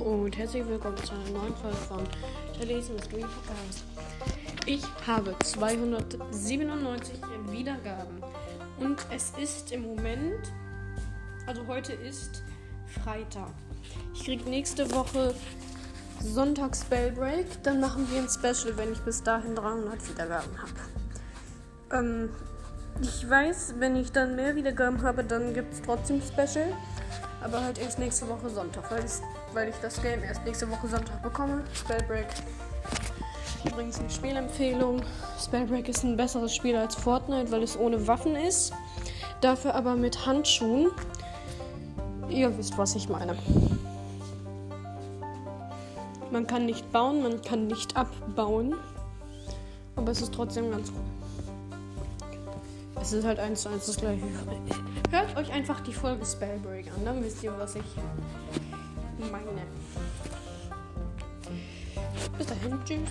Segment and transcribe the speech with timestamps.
[0.00, 2.02] herzlich willkommen zu einer neuen Folge von
[2.56, 3.84] Charlie's Mystery Podcast.
[4.64, 7.20] Ich habe 297
[7.50, 8.22] Wiedergaben
[8.78, 10.52] und es ist im Moment,
[11.46, 12.42] also heute ist
[13.04, 13.50] Freitag.
[14.14, 15.34] Ich kriege nächste Woche
[16.22, 22.00] Sonntag Spellbreak, dann machen wir ein Special, wenn ich bis dahin 300 Wiedergaben habe.
[22.06, 22.30] Ähm,
[23.02, 26.72] ich weiß, wenn ich dann mehr Wiedergaben habe, dann gibt es trotzdem Special.
[27.42, 29.04] Aber halt erst nächste Woche Sonntag, weil,
[29.54, 31.64] weil ich das Game erst nächste Woche Sonntag bekomme.
[31.72, 32.26] Spellbreak.
[33.64, 35.02] Übrigens eine Spielempfehlung.
[35.42, 38.72] Spellbreak ist ein besseres Spiel als Fortnite, weil es ohne Waffen ist.
[39.40, 40.90] Dafür aber mit Handschuhen.
[42.28, 43.36] Ihr wisst, was ich meine.
[46.30, 48.74] Man kann nicht bauen, man kann nicht abbauen.
[49.96, 51.19] Aber es ist trotzdem ganz cool.
[53.00, 54.22] Es ist halt eins zu eins das gleiche.
[55.10, 57.82] Hört euch einfach die Folge Spellbreak an, dann wisst ihr, was ich
[59.30, 59.44] meine.
[62.36, 63.08] Bis dahin, tschüss.